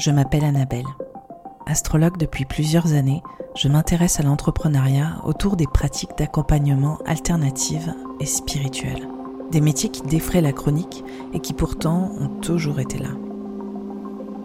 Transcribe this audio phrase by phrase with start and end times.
[0.00, 0.86] Je m'appelle Annabelle.
[1.66, 3.22] Astrologue depuis plusieurs années,
[3.54, 9.06] je m'intéresse à l'entrepreneuriat autour des pratiques d'accompagnement alternatives et spirituelles.
[9.52, 13.10] Des métiers qui défraient la chronique et qui pourtant ont toujours été là.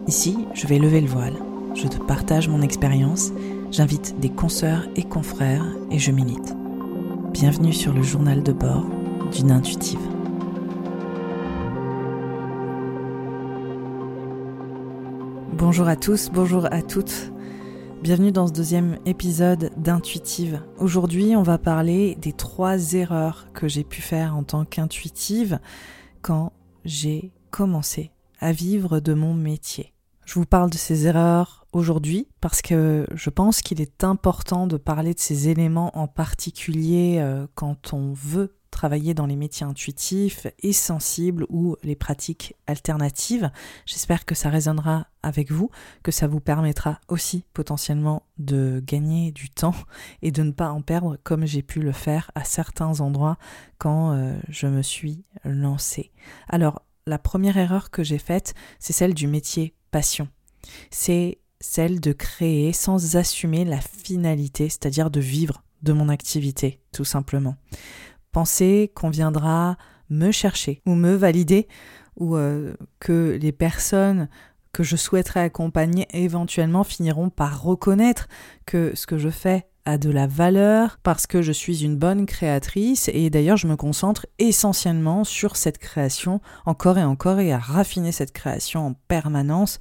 [0.06, 1.36] Ici, je vais lever le voile,
[1.74, 3.32] je te partage mon expérience,
[3.70, 6.54] j'invite des consoeurs et confrères et je milite.
[7.32, 8.84] Bienvenue sur le journal de bord
[9.32, 10.15] d'une intuitive.
[15.68, 17.32] Bonjour à tous, bonjour à toutes.
[18.00, 20.62] Bienvenue dans ce deuxième épisode d'Intuitive.
[20.78, 25.58] Aujourd'hui, on va parler des trois erreurs que j'ai pu faire en tant qu'intuitive
[26.22, 26.52] quand
[26.84, 29.92] j'ai commencé à vivre de mon métier.
[30.24, 34.76] Je vous parle de ces erreurs aujourd'hui parce que je pense qu'il est important de
[34.76, 40.46] parler de ces éléments en particulier euh, quand on veut travailler dans les métiers intuitifs
[40.60, 43.50] et sensibles ou les pratiques alternatives.
[43.86, 45.70] J'espère que ça résonnera avec vous,
[46.02, 49.74] que ça vous permettra aussi potentiellement de gagner du temps
[50.20, 53.38] et de ne pas en perdre comme j'ai pu le faire à certains endroits
[53.78, 56.12] quand euh, je me suis lancée.
[56.48, 60.28] Alors, la première erreur que j'ai faite, c'est celle du métier passion.
[60.90, 67.04] C'est celle de créer sans assumer la finalité, c'est-à-dire de vivre de mon activité, tout
[67.04, 67.56] simplement
[68.94, 69.76] qu'on viendra
[70.10, 71.68] me chercher ou me valider
[72.16, 74.28] ou euh, que les personnes
[74.72, 78.28] que je souhaiterais accompagner éventuellement finiront par reconnaître
[78.66, 82.26] que ce que je fais a de la valeur parce que je suis une bonne
[82.26, 87.58] créatrice et d'ailleurs je me concentre essentiellement sur cette création encore et encore et à
[87.58, 89.78] raffiner cette création en permanence,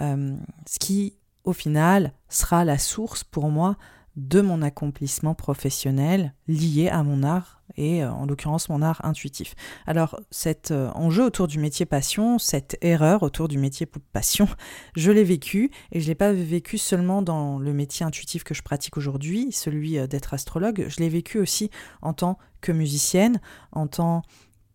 [0.00, 0.34] euh,
[0.66, 3.76] ce qui au final sera la source pour moi
[4.16, 9.54] de mon accomplissement professionnel lié à mon art et euh, en l'occurrence mon art intuitif.
[9.86, 14.48] Alors cet euh, enjeu autour du métier passion, cette erreur autour du métier passion,
[14.96, 18.62] je l'ai vécu et je l'ai pas vécu seulement dans le métier intuitif que je
[18.62, 21.70] pratique aujourd'hui, celui euh, d'être astrologue, je l'ai vécu aussi
[22.02, 23.40] en tant que musicienne,
[23.72, 24.22] en tant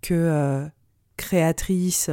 [0.01, 0.67] que
[1.16, 2.09] créatrice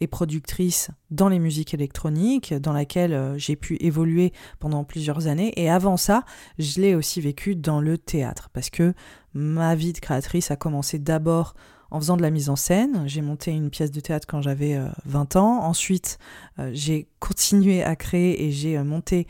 [0.00, 5.52] et productrice dans les musiques électroniques, dans laquelle euh, j'ai pu évoluer pendant plusieurs années.
[5.56, 6.24] Et avant ça,
[6.58, 8.94] je l'ai aussi vécu dans le théâtre, parce que
[9.34, 11.54] ma vie de créatrice a commencé d'abord
[11.90, 13.04] en faisant de la mise en scène.
[13.06, 15.64] J'ai monté une pièce de théâtre quand j'avais 20 euh, ans.
[15.64, 16.18] Ensuite,
[16.58, 19.26] euh, j'ai continué à créer et j'ai monté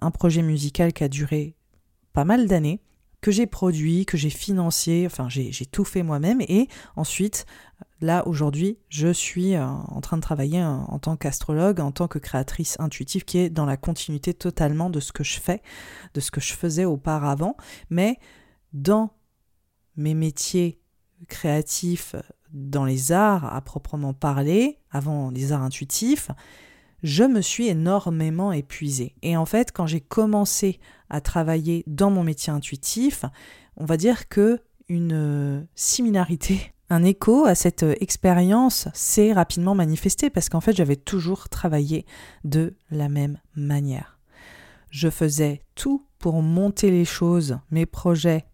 [0.00, 1.54] un projet musical qui a duré
[2.12, 2.80] pas mal d'années
[3.20, 7.46] que j'ai produit, que j'ai financé, enfin j'ai tout fait moi-même et ensuite
[8.00, 12.18] là aujourd'hui je suis euh, en train de travailler en tant qu'astrologue, en tant que
[12.18, 15.62] créatrice intuitive qui est dans la continuité totalement de ce que je fais,
[16.14, 17.56] de ce que je faisais auparavant,
[17.90, 18.18] mais
[18.72, 19.10] dans
[19.96, 20.80] mes métiers
[21.28, 22.14] créatifs,
[22.52, 26.30] dans les arts à proprement parler, avant les arts intuitifs,
[27.02, 29.14] je me suis énormément épuisée.
[29.22, 33.24] Et en fait, quand j'ai commencé à travailler dans mon métier intuitif,
[33.76, 39.74] on va dire que une euh, similarité, un écho à cette euh, expérience s'est rapidement
[39.74, 42.04] manifesté parce qu'en fait, j'avais toujours travaillé
[42.44, 44.18] de la même manière.
[44.90, 48.44] Je faisais tout pour monter les choses, mes projets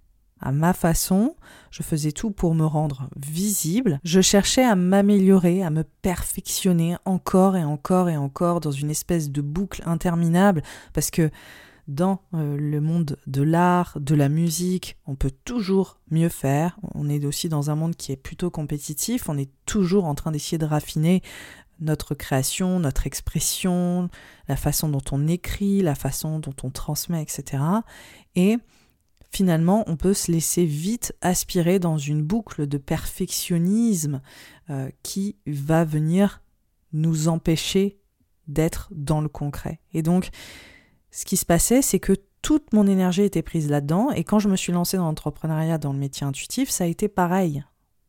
[0.41, 1.35] à ma façon,
[1.71, 7.57] je faisais tout pour me rendre visible, je cherchais à m'améliorer, à me perfectionner encore
[7.57, 11.31] et encore et encore dans une espèce de boucle interminable, parce que
[11.89, 17.09] dans euh, le monde de l'art, de la musique, on peut toujours mieux faire, on
[17.09, 20.59] est aussi dans un monde qui est plutôt compétitif, on est toujours en train d'essayer
[20.59, 21.23] de raffiner
[21.79, 24.09] notre création, notre expression,
[24.49, 27.63] la façon dont on écrit, la façon dont on transmet, etc.
[28.35, 28.57] Et
[29.31, 34.23] finalement, on peut se laisser vite aspirer dans une boucle de perfectionnisme
[34.71, 36.43] euh, qui va venir
[36.93, 38.01] nous empêcher
[38.49, 39.81] d'être dans le concret.
[39.93, 40.31] Et donc,
[41.17, 42.13] ce qui se passait, c'est que
[42.43, 45.95] toute mon énergie était prise là-dedans, et quand je me suis lancée dans l'entrepreneuriat, dans
[45.95, 47.65] le métier intuitif, ça a été pareil.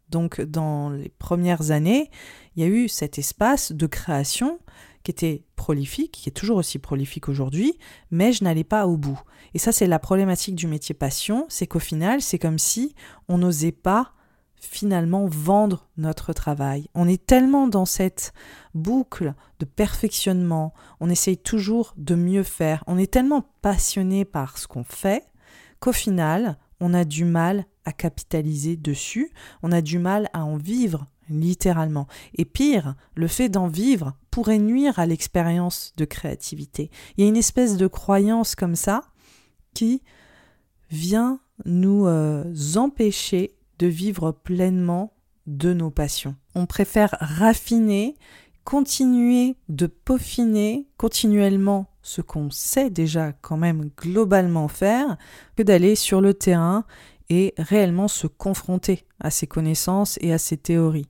[0.10, 2.12] Donc, dans les premières années,
[2.56, 4.60] il y a eu cet espace de création
[5.04, 7.78] qui était prolifique, qui est toujours aussi prolifique aujourd'hui,
[8.12, 9.22] mais je n'allais pas au bout.
[9.54, 12.94] Et ça, c'est la problématique du métier passion, c'est qu'au final, c'est comme si
[13.30, 14.12] on n'osait pas
[14.70, 16.88] finalement vendre notre travail.
[16.94, 18.34] On est tellement dans cette
[18.74, 24.68] boucle de perfectionnement, on essaye toujours de mieux faire, on est tellement passionné par ce
[24.68, 25.24] qu'on fait
[25.80, 29.32] qu'au final, on a du mal à capitaliser dessus,
[29.64, 32.08] on a du mal à en vivre littéralement.
[32.36, 36.92] Et pire, le fait d'en vivre pourrait nuire à l'expérience de créativité.
[37.16, 39.04] Il y a une espèce de croyance comme ça
[39.74, 40.02] qui
[40.90, 45.14] vient nous euh, empêcher de vivre pleinement
[45.46, 46.36] de nos passions.
[46.56, 48.18] On préfère raffiner,
[48.64, 55.18] continuer de peaufiner continuellement ce qu'on sait déjà quand même globalement faire
[55.56, 56.86] que d'aller sur le terrain
[57.30, 61.10] et réellement se confronter à ces connaissances et à ces théories.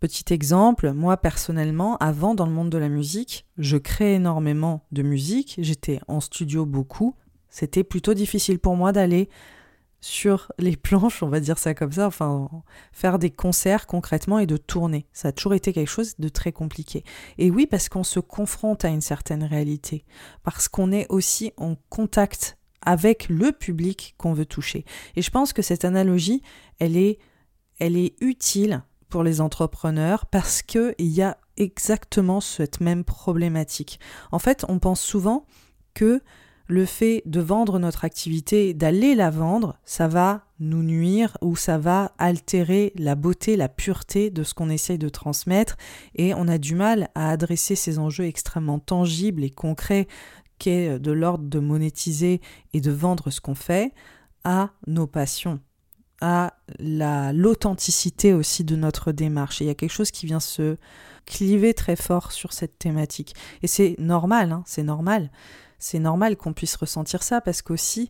[0.00, 5.02] Petit exemple, moi personnellement, avant dans le monde de la musique, je crée énormément de
[5.02, 7.14] musique, j'étais en studio beaucoup,
[7.48, 9.28] c'était plutôt difficile pour moi d'aller
[10.02, 12.50] sur les planches, on va dire ça comme ça, enfin
[12.92, 15.06] faire des concerts concrètement et de tourner.
[15.12, 17.04] Ça a toujours été quelque chose de très compliqué.
[17.38, 20.04] Et oui, parce qu'on se confronte à une certaine réalité,
[20.42, 24.84] parce qu'on est aussi en contact avec le public qu'on veut toucher.
[25.14, 26.42] Et je pense que cette analogie,
[26.80, 27.20] elle est,
[27.78, 34.00] elle est utile pour les entrepreneurs parce qu'il y a exactement cette même problématique.
[34.32, 35.46] En fait, on pense souvent
[35.94, 36.22] que
[36.72, 41.76] le fait de vendre notre activité, d'aller la vendre, ça va nous nuire ou ça
[41.76, 45.76] va altérer la beauté, la pureté de ce qu'on essaye de transmettre
[46.14, 50.08] et on a du mal à adresser ces enjeux extrêmement tangibles et concrets
[50.58, 52.40] qu'est de l'ordre de monétiser
[52.72, 53.92] et de vendre ce qu'on fait
[54.42, 55.60] à nos passions
[56.22, 59.60] à l'authenticité aussi de notre démarche.
[59.60, 60.76] Et il y a quelque chose qui vient se
[61.26, 63.34] cliver très fort sur cette thématique.
[63.62, 65.32] Et c'est normal, hein, c'est normal.
[65.82, 68.08] C'est normal qu'on puisse ressentir ça parce qu'aussi,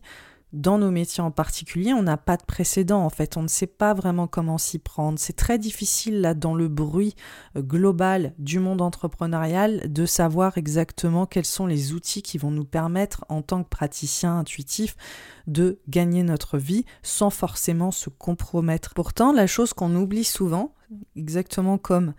[0.51, 3.65] dans nos métiers en particulier, on n'a pas de précédent en fait, on ne sait
[3.65, 5.17] pas vraiment comment s'y prendre.
[5.17, 7.15] C'est très difficile là dans le bruit
[7.57, 12.63] euh, global du monde entrepreneurial de savoir exactement quels sont les outils qui vont nous
[12.63, 14.95] permettre en tant que praticien intuitif
[15.47, 18.93] de gagner notre vie sans forcément se compromettre.
[18.93, 20.75] Pourtant, la chose qu'on oublie souvent,
[21.15, 22.13] exactement comme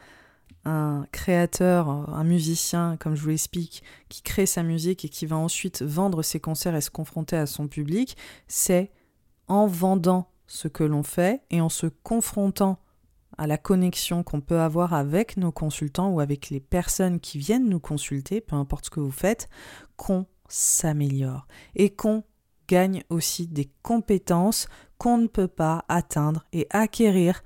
[0.65, 5.37] un créateur, un musicien, comme je vous l'explique, qui crée sa musique et qui va
[5.37, 8.17] ensuite vendre ses concerts et se confronter à son public,
[8.49, 8.91] c'est
[9.49, 12.79] en vendant ce que l'on fait et en se confrontant
[13.37, 17.69] à la connexion qu'on peut avoir avec nos consultants ou avec les personnes qui viennent
[17.69, 19.49] nous consulter, peu importe ce que vous faites,
[19.97, 22.23] qu'on s'améliore et qu'on
[22.69, 24.69] gagne aussi des compétences
[24.99, 27.43] qu'on ne peut pas atteindre et acquérir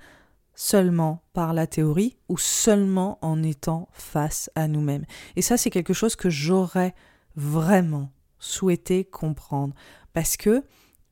[0.59, 5.05] seulement par la théorie ou seulement en étant face à nous-mêmes.
[5.37, 6.93] Et ça, c'est quelque chose que j'aurais
[7.37, 9.73] vraiment souhaité comprendre
[10.11, 10.65] parce que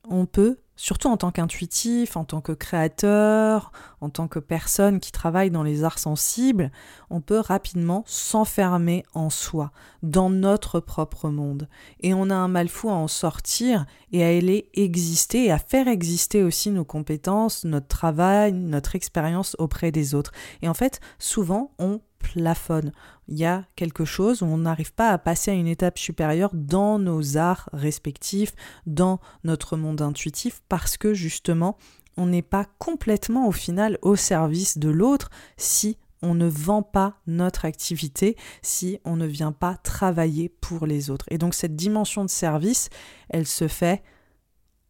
[0.04, 5.10] on peut surtout en tant qu'intuitif, en tant que créateur, en tant que personne qui
[5.10, 6.70] travaille dans les arts sensibles,
[7.10, 9.72] on peut rapidement s'enfermer en soi,
[10.04, 11.68] dans notre propre monde.
[12.00, 15.58] Et on a un mal fou à en sortir et à aller exister et à
[15.58, 20.32] faire exister aussi nos compétences, notre travail, notre expérience auprès des autres.
[20.62, 22.92] Et en fait, souvent, on plafonne.
[23.28, 26.50] Il y a quelque chose où on n'arrive pas à passer à une étape supérieure
[26.54, 28.54] dans nos arts respectifs,
[28.86, 31.76] dans notre monde intuitif, parce que justement,
[32.16, 37.20] on n'est pas complètement au final au service de l'autre si on ne vend pas
[37.26, 41.26] notre activité, si on ne vient pas travailler pour les autres.
[41.30, 42.88] Et donc cette dimension de service,
[43.28, 44.02] elle se fait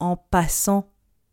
[0.00, 0.90] en passant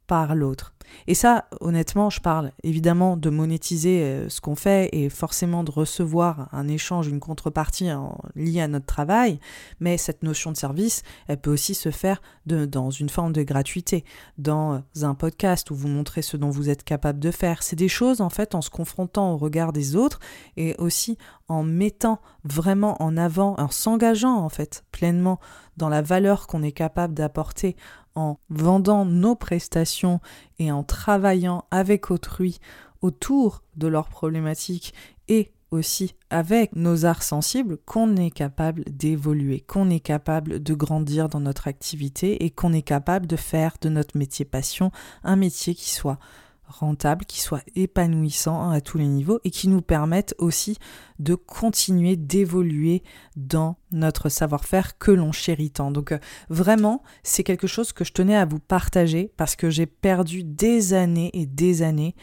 [0.07, 0.74] par l'autre.
[1.07, 5.71] Et ça, honnêtement, je parle évidemment de monétiser euh, ce qu'on fait et forcément de
[5.71, 7.89] recevoir un échange, une contrepartie
[8.35, 9.39] liée à notre travail,
[9.79, 14.03] mais cette notion de service, elle peut aussi se faire dans une forme de gratuité,
[14.37, 17.63] dans un podcast où vous montrez ce dont vous êtes capable de faire.
[17.63, 20.19] C'est des choses, en fait, en se confrontant au regard des autres
[20.57, 25.39] et aussi en mettant vraiment en avant, en s'engageant, en fait, pleinement
[25.77, 27.75] dans la valeur qu'on est capable d'apporter
[28.15, 30.19] en vendant nos prestations
[30.59, 32.59] et en travaillant avec autrui
[33.01, 34.93] autour de leurs problématiques
[35.27, 41.29] et aussi avec nos arts sensibles qu'on est capable d'évoluer, qu'on est capable de grandir
[41.29, 44.91] dans notre activité et qu'on est capable de faire de notre métier passion
[45.23, 46.19] un métier qui soit
[46.67, 50.77] rentable, qui soit épanouissant à tous les niveaux et qui nous permettent aussi
[51.19, 53.03] de continuer d'évoluer
[53.35, 55.91] dans notre savoir-faire que l'on chérit tant.
[55.91, 56.19] Donc euh,
[56.49, 60.93] vraiment, c'est quelque chose que je tenais à vous partager parce que j'ai perdu des
[60.93, 62.15] années et des années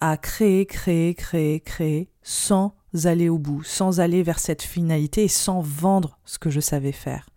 [0.00, 2.74] à créer, créer, créer, créer sans
[3.04, 6.92] aller au bout, sans aller vers cette finalité et sans vendre ce que je savais
[6.92, 7.28] faire.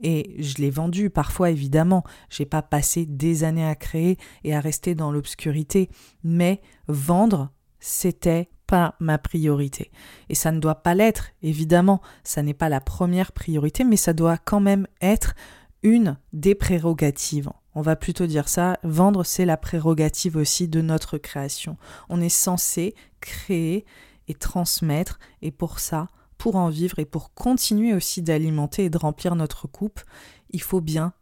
[0.00, 4.60] Et je l'ai vendu parfois évidemment, j'ai pas passé des années à créer et à
[4.60, 5.90] rester dans l'obscurité,
[6.24, 9.90] mais vendre, c'était pas ma priorité.
[10.28, 14.12] Et ça ne doit pas l'être, évidemment, ça n'est pas la première priorité, mais ça
[14.12, 15.34] doit quand même être
[15.82, 17.50] une des prérogatives.
[17.74, 21.76] On va plutôt dire ça, vendre c'est la prérogative aussi de notre création.
[22.08, 23.84] On est censé créer
[24.28, 26.08] et transmettre, et pour ça,
[26.40, 30.00] pour en vivre et pour continuer aussi d'alimenter et de remplir notre coupe,
[30.48, 31.12] il faut bien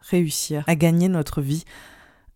[0.00, 1.64] réussir à gagner notre vie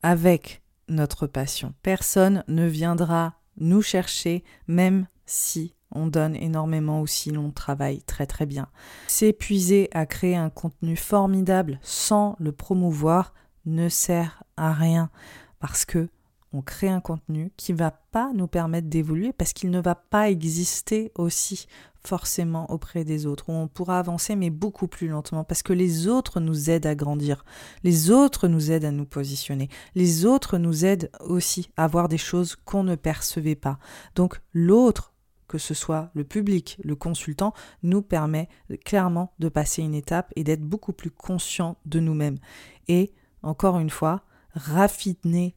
[0.02, 1.74] avec notre passion.
[1.82, 8.46] Personne ne viendra nous chercher même si on donne énormément aussi, on travaille très très
[8.46, 8.68] bien.
[9.06, 13.34] S'épuiser à créer un contenu formidable sans le promouvoir
[13.66, 15.10] ne sert à rien
[15.60, 16.08] parce que
[16.54, 19.96] on crée un contenu qui ne va pas nous permettre d'évoluer parce qu'il ne va
[19.96, 21.66] pas exister aussi
[22.06, 26.06] forcément auprès des autres, où on pourra avancer mais beaucoup plus lentement parce que les
[26.08, 27.44] autres nous aident à grandir,
[27.82, 32.18] les autres nous aident à nous positionner, les autres nous aident aussi à voir des
[32.18, 33.78] choses qu'on ne percevait pas.
[34.14, 35.14] Donc l'autre
[35.46, 38.48] que ce soit le public, le consultant, nous permet
[38.84, 42.38] clairement de passer une étape et d'être beaucoup plus conscient de nous-mêmes.
[42.88, 45.54] Et encore une fois, raffiner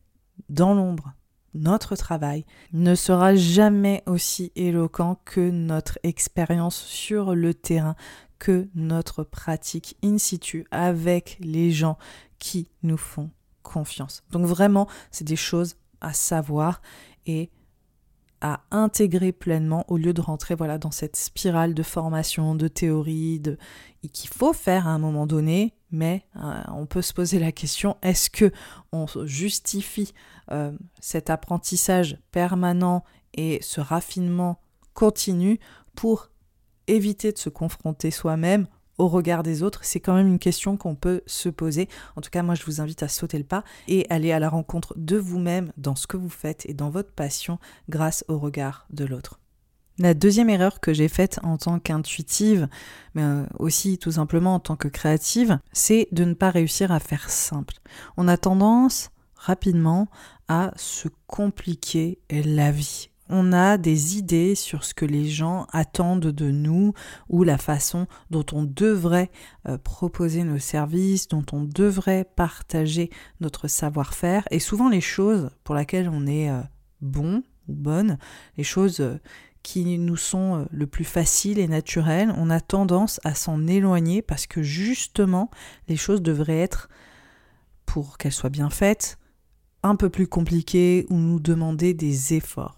[0.50, 1.14] dans l'ombre
[1.54, 7.96] notre travail ne sera jamais aussi éloquent que notre expérience sur le terrain,
[8.40, 11.98] que notre pratique in situ avec les gens
[12.40, 13.32] qui nous font
[13.64, 14.24] confiance.
[14.32, 16.82] Donc vraiment, c'est des choses à savoir
[17.26, 17.50] et
[18.40, 23.40] à intégrer pleinement au lieu de rentrer voilà dans cette spirale de formation, de théorie,
[23.40, 23.58] de
[24.14, 27.98] qu'il faut faire à un moment donné, mais euh, on peut se poser la question
[28.02, 28.52] est-ce que
[28.92, 30.14] on justifie
[30.52, 34.60] euh, cet apprentissage permanent et ce raffinement
[34.94, 35.60] continu
[35.96, 36.30] pour
[36.88, 40.96] éviter de se confronter soi-même au regard des autres, c'est quand même une question qu'on
[40.96, 41.88] peut se poser.
[42.16, 44.50] En tout cas, moi, je vous invite à sauter le pas et aller à la
[44.50, 48.88] rencontre de vous-même dans ce que vous faites et dans votre passion grâce au regard
[48.90, 49.40] de l'autre.
[50.00, 52.68] La deuxième erreur que j'ai faite en tant qu'intuitive,
[53.16, 57.00] mais euh, aussi tout simplement en tant que créative, c'est de ne pas réussir à
[57.00, 57.76] faire simple.
[58.16, 59.10] On a tendance
[59.48, 60.10] rapidement
[60.50, 63.10] à se compliquer la vie.
[63.30, 66.94] On a des idées sur ce que les gens attendent de nous
[67.30, 69.32] ou la façon dont on devrait
[69.68, 73.10] euh, proposer nos services, dont on devrait partager
[73.42, 74.48] notre savoir-faire.
[74.52, 76.62] Et souvent les choses pour lesquelles on est euh,
[77.02, 78.18] bon ou bonne,
[78.58, 79.20] les choses euh,
[79.64, 84.48] qui nous sont le plus faciles et naturelles, on a tendance à s'en éloigner parce
[84.48, 85.52] que justement
[85.90, 86.88] les choses devraient être,
[87.86, 89.18] pour qu'elles soient bien faites,
[89.88, 92.78] un peu plus compliquées ou nous demander des efforts.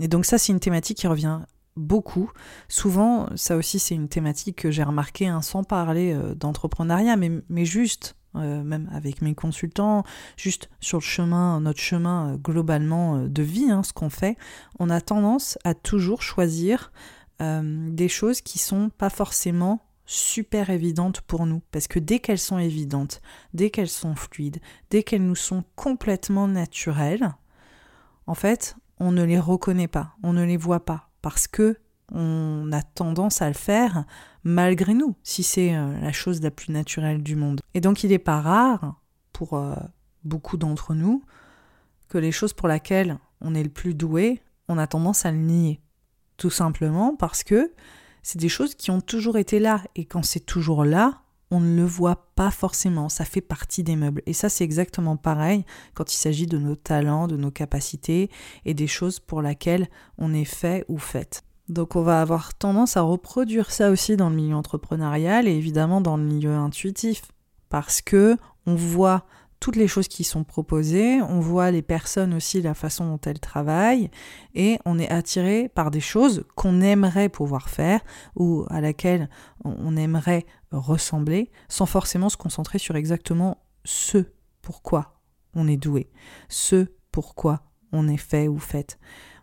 [0.00, 1.40] Et donc ça, c'est une thématique qui revient
[1.76, 2.30] beaucoup.
[2.68, 7.30] Souvent, ça aussi, c'est une thématique que j'ai remarqué hein, sans parler euh, d'entrepreneuriat, mais,
[7.48, 10.04] mais juste, euh, même avec mes consultants,
[10.36, 14.36] juste sur le chemin, notre chemin euh, globalement de vie, hein, ce qu'on fait,
[14.78, 16.92] on a tendance à toujours choisir
[17.42, 21.62] des choses qui sont pas forcément super évidentes pour nous.
[21.70, 23.22] Parce que dès qu'elles sont évidentes,
[23.54, 24.58] dès qu'elles sont fluides,
[24.90, 27.32] dès qu'elles nous sont complètement naturelles,
[28.26, 31.78] en fait, on ne les reconnaît pas, on ne les voit pas, parce que
[32.12, 34.04] on a tendance à le faire
[34.42, 37.60] malgré nous, si c'est euh, la chose la plus naturelle du monde.
[37.74, 39.00] Et donc il n'est pas rare,
[39.32, 39.76] pour euh,
[40.24, 41.22] beaucoup d'entre nous,
[42.08, 45.38] que les choses pour lesquelles on est le plus doué, on a tendance à le
[45.38, 45.80] nier.
[46.36, 47.72] Tout simplement parce que
[48.22, 51.76] c'est des choses qui ont toujours été là, et quand c'est toujours là, on ne
[51.76, 54.22] le voit pas forcément, ça fait partie des meubles.
[54.26, 58.30] Et ça, c'est exactement pareil quand il s'agit de nos talents, de nos capacités
[58.64, 61.42] et des choses pour lesquelles on est fait ou faite.
[61.68, 66.00] Donc on va avoir tendance à reproduire ça aussi dans le milieu entrepreneurial et évidemment
[66.00, 67.22] dans le milieu intuitif
[67.68, 68.36] parce que
[68.66, 69.24] on voit
[69.60, 73.40] toutes les choses qui sont proposées, on voit les personnes aussi, la façon dont elles
[73.40, 74.10] travaillent,
[74.54, 78.00] et on est attiré par des choses qu'on aimerait pouvoir faire
[78.34, 79.28] ou à laquelle
[79.64, 84.24] on aimerait ressembler, sans forcément se concentrer sur exactement ce
[84.62, 85.20] pourquoi
[85.54, 86.10] on est doué,
[86.48, 87.62] ce pourquoi
[87.92, 88.98] on est fait ou fait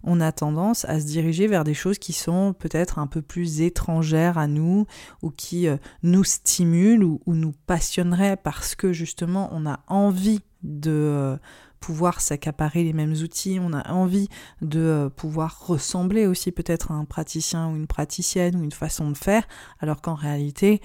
[0.08, 3.62] on a tendance à se diriger vers des choses qui sont peut-être un peu plus
[3.62, 4.88] étrangères à nous
[5.22, 10.92] ou qui euh, nous stimulent ou, nous passionneraient parce que justement on a envie de
[10.92, 11.38] euh,
[11.82, 14.30] pouvoir s'accaparer les mêmes outils, on a envie
[14.62, 19.12] de euh, pouvoir ressembler aussi peut-être à un praticien ou une praticienne ou une façon
[19.12, 19.46] de faire,
[19.80, 20.82] alors qu'en réalité,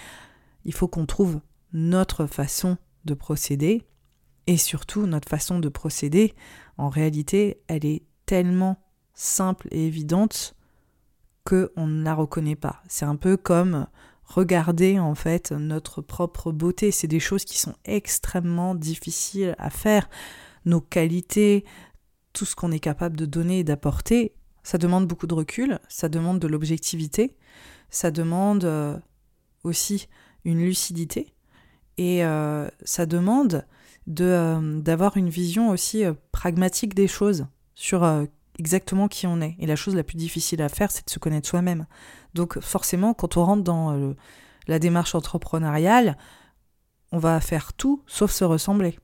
[0.64, 1.40] il faut qu'on trouve
[1.72, 3.86] notre façon de procéder
[4.48, 6.34] et surtout notre façon de procéder,
[6.76, 8.78] en réalité, elle est tellement
[9.14, 10.54] simple et évidente
[11.44, 12.82] que on ne la reconnaît pas.
[12.88, 13.86] C'est un peu comme
[14.24, 16.90] regarder en fait notre propre beauté.
[16.90, 20.08] C'est des choses qui sont extrêmement difficiles à faire.
[20.64, 21.64] Nos qualités,
[22.32, 26.08] tout ce qu'on est capable de donner et d'apporter, ça demande beaucoup de recul, ça
[26.08, 27.36] demande de l'objectivité,
[27.90, 28.96] ça demande euh,
[29.64, 30.08] aussi
[30.44, 31.34] une lucidité
[31.98, 33.66] et euh, ça demande
[34.06, 38.04] de euh, d'avoir une vision aussi pragmatique des choses sur
[38.58, 39.56] exactement qui on est.
[39.58, 41.86] Et la chose la plus difficile à faire, c'est de se connaître soi-même.
[42.34, 44.14] Donc forcément, quand on rentre dans euh,
[44.66, 46.16] la démarche entrepreneuriale,
[47.12, 48.98] on va faire tout sauf se ressembler.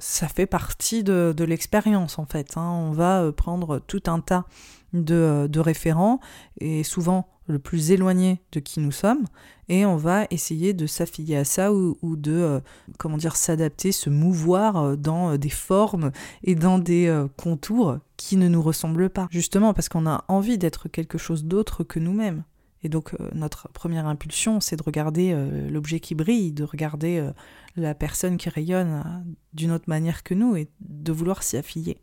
[0.00, 2.56] Ça fait partie de, l'expérience en fait.
[2.56, 2.68] Hein.
[2.68, 4.44] On va euh, prendre tout un tas
[4.92, 6.18] de, de référents
[6.60, 9.26] et souvent le plus éloigné de qui nous sommes
[9.70, 12.60] et on va essayer de s'affilier à ça ou, de euh,
[12.98, 16.10] comment dire s'adapter, se mouvoir euh, dans euh, des formes
[16.42, 19.28] et dans des contours qui ne nous ressemblent pas.
[19.30, 22.42] Justement parce qu'on a envie d'être quelque chose d'autre que nous-mêmes.
[22.82, 25.34] Et donc notre première impulsion, c'est de regarder
[25.68, 27.30] l'objet qui brille, de regarder
[27.76, 31.98] la personne qui rayonne d'une autre manière que nous et de vouloir s'y affilier.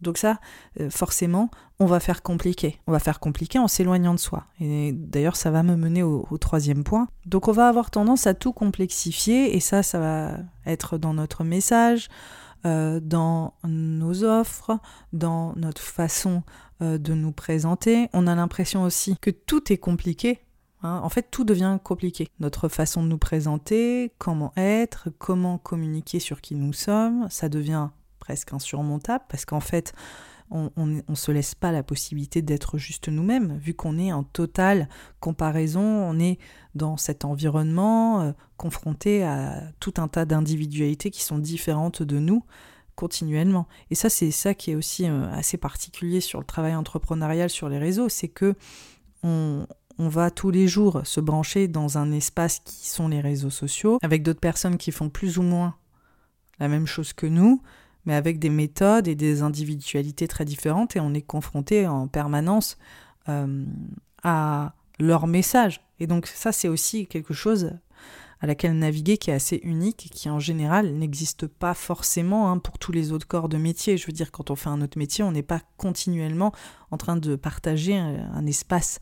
[0.00, 0.38] Donc ça,
[0.80, 2.78] euh, forcément, on va faire compliqué.
[2.86, 4.44] On va faire compliqué en s'éloignant de soi.
[4.60, 7.08] Et d'ailleurs, ça va me mener au, troisième point.
[7.26, 11.44] Donc on va avoir tendance à tout complexifier, et ça, ça va être dans notre
[11.44, 12.08] message,
[12.66, 14.78] euh, dans nos offres,
[15.12, 16.42] dans notre façon
[16.82, 18.08] euh, de nous présenter.
[18.12, 20.40] On a l'impression aussi que tout est compliqué.
[20.82, 21.00] Hein.
[21.02, 22.28] En fait, tout devient compliqué.
[22.38, 27.88] Notre façon de nous présenter, comment être, comment communiquer sur qui nous sommes, ça devient
[28.18, 29.94] presque insurmontable parce qu'en fait,
[30.50, 34.88] on ne se laisse pas la possibilité d'être juste nous-mêmes, vu qu'on est en totale
[35.20, 36.38] comparaison, on est
[36.74, 42.44] dans cet environnement euh, confronté à tout un tas d'individualités qui sont différentes de nous
[42.96, 43.66] continuellement.
[43.90, 47.68] Et ça, c'est ça qui est aussi euh, assez particulier sur le travail entrepreneurial sur
[47.68, 48.54] les réseaux, c'est que
[49.22, 49.66] on,
[49.98, 53.98] on va tous les jours se brancher dans un espace qui sont les réseaux sociaux,
[54.02, 55.76] avec d'autres personnes qui font plus ou moins
[56.58, 57.62] la même chose que nous,
[58.06, 62.78] mais avec des méthodes et des individualités très différentes, et on est confronté en permanence
[63.28, 63.64] euh,
[64.22, 65.80] à leur message.
[65.98, 67.72] Et donc ça, c'est aussi quelque chose
[68.40, 72.58] à laquelle naviguer qui est assez unique et qui en général n'existe pas forcément hein,
[72.58, 73.98] pour tous les autres corps de métier.
[73.98, 76.52] Je veux dire, quand on fait un autre métier, on n'est pas continuellement
[76.90, 78.98] en train de partager un, espace,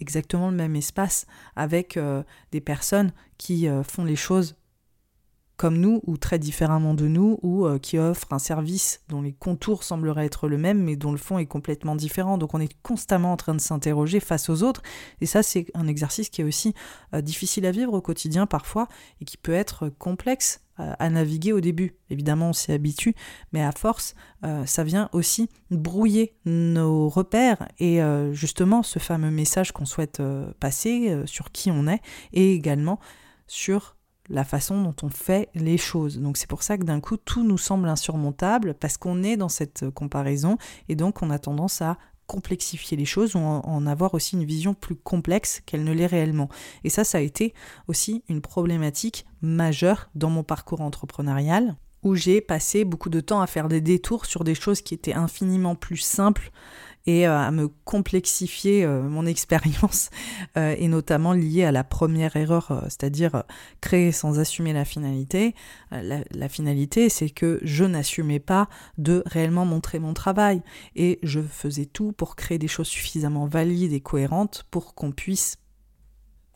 [0.00, 2.22] exactement le même espace, avec euh,
[2.52, 4.56] des personnes qui euh, font les choses
[5.64, 9.32] comme nous ou très différemment de nous ou euh, qui offrent un service dont les
[9.32, 12.36] contours sembleraient être le même mais dont le fond est complètement différent.
[12.36, 14.82] Donc on est constamment en train de s'interroger face aux autres
[15.22, 16.74] et ça c'est un exercice qui est aussi
[17.14, 18.88] euh, difficile à vivre au quotidien parfois
[19.22, 21.96] et qui peut être complexe euh, à naviguer au début.
[22.10, 23.14] Évidemment on s'y habitue
[23.54, 24.14] mais à force
[24.66, 28.00] ça vient aussi brouiller nos repères et
[28.32, 30.20] justement ce fameux message qu'on souhaite
[30.60, 32.02] passer sur qui on est
[32.34, 33.00] et également
[33.46, 33.96] sur
[34.28, 36.18] la façon dont on fait les choses.
[36.18, 39.48] Donc c'est pour ça que d'un coup tout nous semble insurmontable parce qu'on est dans
[39.48, 40.56] cette comparaison
[40.88, 44.72] et donc on a tendance à complexifier les choses ou en avoir aussi une vision
[44.72, 46.48] plus complexe qu'elle ne l'est réellement.
[46.82, 47.52] Et ça, ça a été
[47.86, 53.46] aussi une problématique majeure dans mon parcours entrepreneurial où j'ai passé beaucoup de temps à
[53.46, 56.50] faire des détours sur des choses qui étaient infiniment plus simples
[57.06, 60.10] et euh, à me complexifier euh, mon expérience,
[60.56, 63.44] euh, et notamment liée à la première erreur, c'est-à-dire
[63.80, 65.54] créer sans assumer la finalité.
[65.90, 70.62] La, finalité, c'est que je n'assumais pas de réellement montrer mon travail,
[70.96, 75.58] et je faisais tout pour créer des choses suffisamment valides et cohérentes pour qu'on puisse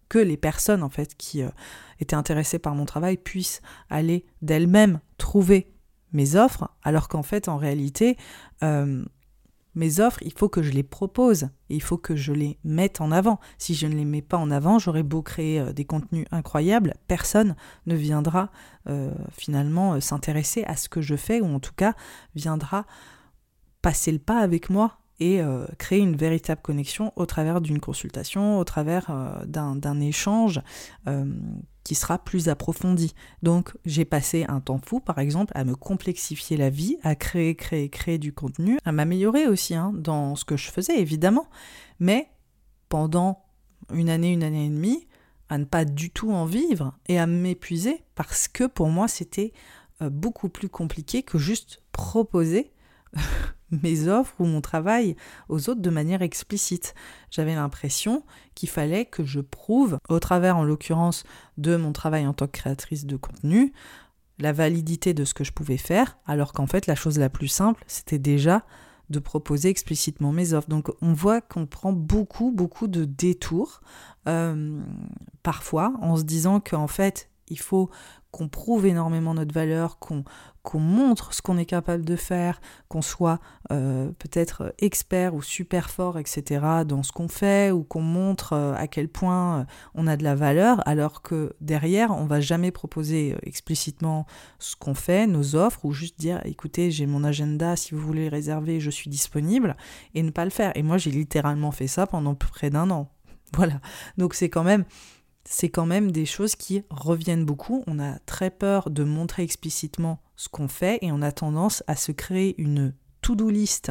[0.09, 1.43] que les personnes en fait qui
[2.01, 5.71] étaient intéressées par mon travail puissent aller d'elles-mêmes trouver
[6.13, 8.17] mes offres, alors qu'en fait en réalité
[9.79, 13.01] mes offres, il faut que je les propose et il faut que je les mette
[13.01, 13.39] en avant.
[13.59, 16.95] Si je ne les mets pas en avant, j'aurais beau créer euh, des contenus incroyables,
[17.07, 17.55] personne
[17.87, 18.51] ne viendra
[18.89, 21.95] euh, finalement euh, s'intéresser à ce que je fais ou en tout cas
[22.35, 22.87] viendra
[23.81, 25.41] passer le pas avec moi et
[25.79, 30.61] créer une véritable connexion au travers d'une consultation, au travers d'un échange
[31.95, 33.15] sera plus approfondie.
[33.43, 37.55] Donc j'ai passé un temps fou, par exemple, à me complexifier la vie, à créer,
[37.55, 41.49] créer, créer du contenu, à m'améliorer aussi hein, dans ce que je faisais, évidemment,
[42.01, 42.29] mais
[42.89, 43.45] pendant
[43.93, 45.07] une année, une année et demie,
[45.49, 49.53] à ne pas du tout en vivre et à m'épuiser parce que pour moi c'était
[50.03, 52.73] euh, beaucoup plus compliqué que juste proposer
[53.71, 55.17] mes offres ou mon travail
[55.49, 56.95] aux autres de manière explicite.
[57.31, 58.23] J'avais l'impression
[58.55, 61.25] qu'il fallait que je prouve, au travers en l'occurrence
[61.57, 63.73] de mon travail en tant que créatrice de contenu,
[64.39, 67.49] la validité de ce que je pouvais faire, alors qu'en fait la chose la plus
[67.49, 68.65] simple, c'était déjà
[69.11, 70.69] de proposer explicitement mes offres.
[70.69, 73.81] Donc on voit qu'on prend beaucoup, beaucoup de détours,
[74.29, 74.81] euh,
[75.43, 77.91] parfois, en se disant qu'en fait, il faut
[78.31, 80.25] qu'on prouve énormément notre valeur, qu'on
[80.77, 83.41] montre ce qu'on est capable de faire, qu'on soit
[83.73, 88.75] euh, peut-être expert ou super fort, etc., dans ce qu'on fait, ou qu'on montre euh,
[88.75, 92.71] à quel point euh, on a de la valeur, alors que derrière, on va jamais
[92.71, 94.27] proposer explicitement
[94.59, 98.29] ce qu'on fait, nos offres, ou juste dire, écoutez, j'ai mon agenda, si vous voulez
[98.29, 99.77] réserver, je suis disponible,
[100.15, 100.73] et ne pas le faire.
[100.77, 103.09] Et moi, j'ai littéralement fait ça pendant près d'un an.
[103.55, 103.81] Voilà.
[104.19, 104.85] Donc c'est quand même
[105.51, 107.83] c'est quand même des choses qui reviennent beaucoup.
[107.87, 111.97] On a très peur de montrer explicitement ce qu'on fait et on a tendance à
[111.97, 113.91] se créer une to-do list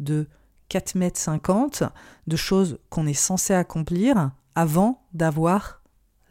[0.00, 0.26] de
[0.70, 1.84] 4 mètres 50
[2.26, 5.82] de choses qu'on est censé accomplir avant d'avoir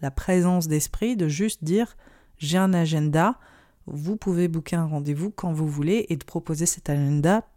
[0.01, 1.95] la présence d'esprit de juste dire
[2.37, 3.37] j'ai un agenda,
[3.85, 7.47] vous pouvez booker un rendez-vous quand vous voulez et de proposer cet agenda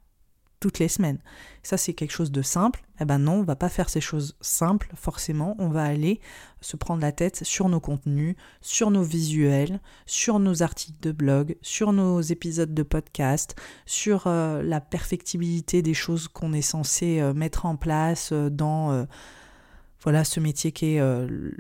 [0.64, 1.18] toutes les semaines.
[1.62, 2.83] Ça, c'est quelque chose de simple.
[2.98, 5.57] Eh ben non, on va pas faire ces choses simples, forcément.
[5.59, 6.20] On va aller
[6.62, 11.59] se prendre la tête sur nos contenus, sur nos visuels, sur nos articles de blog,
[11.61, 17.35] sur nos épisodes de podcast, sur euh, la perfectibilité des choses qu'on est censé euh,
[17.35, 19.07] mettre en place euh, dans
[20.05, 21.03] voilà ce métier qui est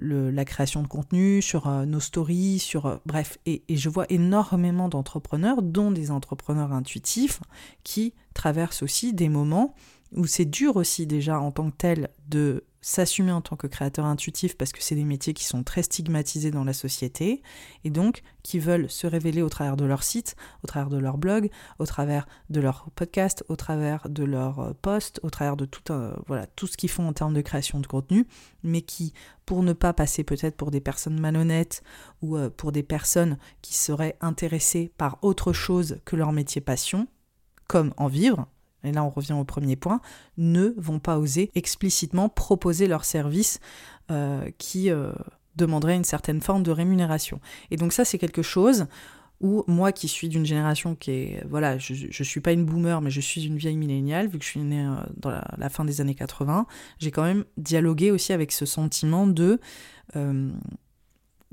[0.00, 3.38] la création de contenu, sur nos stories, sur bref.
[3.46, 7.40] Et, et, je vois énormément d'entrepreneurs, dont des entrepreneurs intuitifs,
[7.82, 9.74] qui traversent aussi des moments
[10.14, 14.04] où c'est dur aussi déjà en tant que tel de s'assumer en tant que créateur
[14.04, 17.42] intuitif parce que c'est des métiers qui sont très stigmatisés dans la société
[17.82, 21.16] et donc qui veulent se révéler au travers de leur site, au travers de leur
[21.16, 21.48] blog,
[21.78, 25.82] au travers de leur podcast, au travers de leur euh, post, au travers de tout,
[26.26, 28.26] voilà, tout ce qu'ils font en termes de création de contenu,
[28.62, 29.14] mais qui,
[29.46, 31.82] pour ne pas passer peut-être pour des personnes malhonnêtes
[32.20, 37.08] ou euh, pour des personnes qui seraient intéressées par autre chose que leur métier passion,
[37.66, 38.46] comme en vivre,
[38.84, 40.00] et là on revient au premier point,
[40.36, 43.60] ne vont pas oser explicitement proposer leurs services
[44.10, 45.12] euh, qui euh,
[45.56, 47.40] demanderaient une certaine forme de rémunération.
[47.70, 48.86] Et donc ça c'est quelque chose
[49.40, 53.00] où moi qui suis d'une génération qui est, voilà, je ne suis pas une boomer,
[53.00, 55.84] mais je suis une vieille milléniale, vu que je suis née euh, dans la, fin
[55.84, 56.66] des années 80,
[56.98, 59.58] j'ai quand même dialogué aussi avec ce sentiment de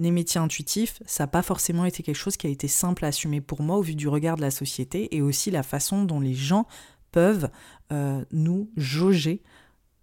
[0.01, 3.09] les métiers intuitifs, ça n'a pas forcément été quelque chose qui a été simple à
[3.09, 6.19] assumer pour moi au vu du regard de la société et aussi la façon dont
[6.19, 6.65] les gens
[7.12, 7.50] peuvent
[7.91, 9.41] euh, nous jauger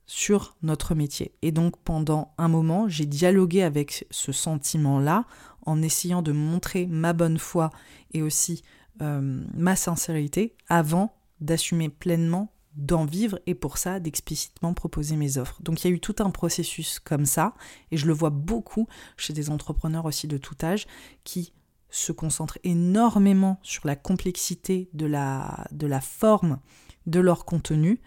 [0.07, 1.35] sur notre métier.
[1.43, 5.27] Et donc pendant un moment, j'ai dialogué avec ce sentiment-là
[5.63, 7.71] en essayant de montrer ma bonne foi
[8.13, 8.63] et aussi
[9.03, 15.61] euh, ma sincérité avant d'assumer pleinement d'en vivre et pour ça d'explicitement proposer mes offres.
[15.63, 17.55] Donc il y a eu tout un processus comme ça
[17.91, 20.87] et je le vois beaucoup chez des entrepreneurs aussi de tout âge
[21.25, 21.53] qui
[21.91, 26.61] se concentrent énormément sur la complexité de la, de la forme
[27.09, 28.01] de leur contenu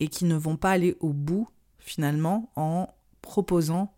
[0.00, 2.88] et qui ne vont pas aller au bout finalement en
[3.20, 3.94] proposant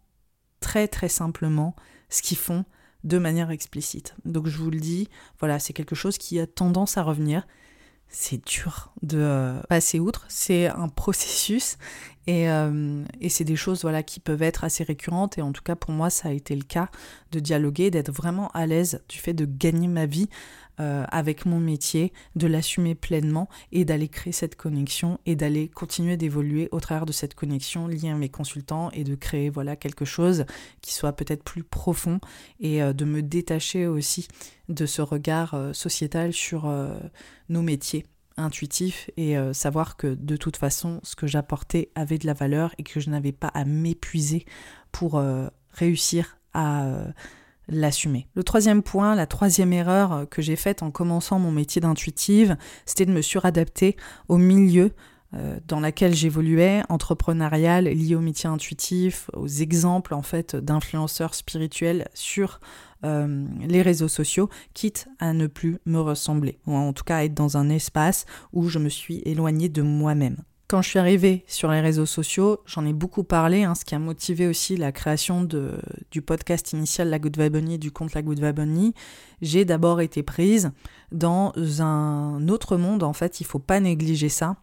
[0.60, 1.76] très très simplement
[2.08, 2.64] ce qu'ils font
[3.04, 4.14] de manière explicite.
[4.24, 7.46] Donc je vous le dis, voilà, c'est quelque chose qui a tendance à revenir.
[8.08, 11.76] C'est dur de euh, passer outre, c'est un processus
[12.26, 15.62] et, euh, et c'est des choses voilà, qui peuvent être assez récurrentes et en tout
[15.62, 16.88] cas pour moi ça a été le cas
[17.32, 20.28] de dialoguer, d'être vraiment à l'aise du fait de gagner ma vie
[20.78, 26.18] euh, avec mon métier, de l'assumer pleinement et d'aller créer cette connexion et d'aller continuer
[26.18, 30.04] d'évoluer au travers de cette connexion liée à mes consultants et de créer voilà quelque
[30.04, 30.44] chose
[30.82, 32.20] qui soit peut-être plus profond
[32.60, 34.28] et euh, de me détacher aussi
[34.68, 36.70] de ce regard euh, sociétal sur
[37.48, 38.04] nos métiers
[38.36, 42.82] intuitifs et savoir que de toute façon ce que j'apportais avait de la valeur et
[42.82, 44.44] que je n'avais pas à m'épuiser
[44.92, 45.22] pour
[45.72, 46.86] réussir à
[47.68, 48.26] l'assumer.
[48.34, 53.06] Le troisième point, la troisième erreur que j'ai faite en commençant mon métier d'intuitive, c'était
[53.06, 53.96] de me suradapter
[54.28, 54.92] au milieu
[55.34, 62.06] euh, dans lequel j'évoluais, entrepreneurial, lié au métier intuitif, aux exemples en fait d'influenceurs spirituels
[62.14, 62.60] sur
[63.04, 67.24] euh, les réseaux sociaux, quitte à ne plus me ressembler, ou en tout cas à
[67.24, 70.36] être dans un espace où je me suis éloignée de moi-même.
[70.68, 73.94] Quand je suis arrivée sur les réseaux sociaux, j'en ai beaucoup parlé, hein, ce qui
[73.94, 75.46] a motivé aussi la création
[76.10, 78.92] du podcast initial La Good Vibe du compte La Good Vibe
[79.42, 80.72] J'ai d'abord été prise
[81.12, 84.56] dans un autre monde, en fait, il faut pas négliger ça.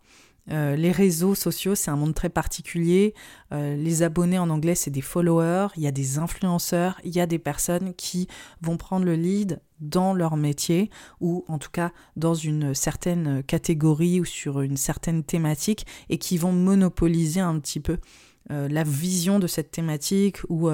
[0.51, 3.13] Euh, les réseaux sociaux, c'est un monde très particulier.
[3.53, 5.67] Euh, les abonnés en anglais, c'est des followers.
[5.77, 6.99] Il y a des influenceurs.
[7.03, 8.27] Il y a des personnes qui
[8.61, 14.21] vont prendre le lead dans leur métier ou en tout cas dans une certaine catégorie
[14.21, 17.97] ou sur une certaine thématique et qui vont monopoliser un petit peu
[18.51, 20.69] euh, la vision de cette thématique ou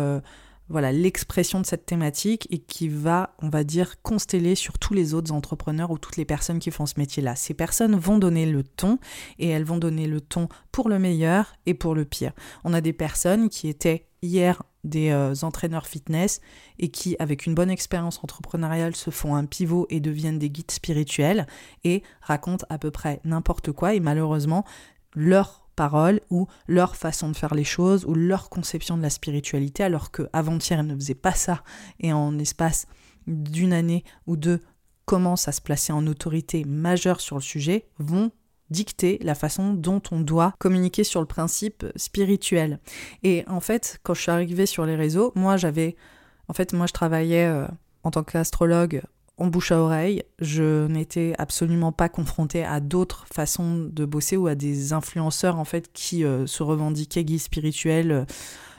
[0.70, 5.14] voilà l'expression de cette thématique et qui va, on va dire, consteller sur tous les
[5.14, 7.36] autres entrepreneurs ou toutes les personnes qui font ce métier-là.
[7.36, 9.00] Ces personnes vont donner le ton
[9.40, 12.34] et elles vont donner le ton pour le meilleur et pour le pire.
[12.64, 16.40] On a des personnes qui étaient hier des euh, entraîneurs fitness
[16.78, 20.72] et qui, avec une bonne expérience entrepreneuriale, se font un pivot et deviennent des guides
[20.72, 21.48] spirituels
[21.84, 24.66] et racontent à peu près n'importe quoi et malheureusement
[25.16, 25.69] leur
[26.30, 30.30] ou leur façon de faire les choses ou leur conception de la spiritualité alors que
[30.34, 31.63] avant-hier ils ne faisaient pas ça
[32.00, 32.88] et en espace
[33.28, 34.62] d'une année ou deux
[35.06, 38.32] commencent à se placer en autorité majeure sur le sujet vont
[38.70, 42.80] dicter la façon dont on doit communiquer sur le principe spirituel.
[43.24, 45.96] Et en fait, quand je suis arrivée sur les réseaux, moi j'avais
[46.48, 47.68] en fait moi je travaillais euh,
[48.04, 49.02] en tant qu'astrologue
[49.39, 50.23] en bouche à oreille.
[50.39, 55.65] Je n'étais absolument pas confrontée à d'autres façons de bosser ou à des influenceurs en
[55.65, 58.25] fait qui euh, se revendiquaient guides spirituels.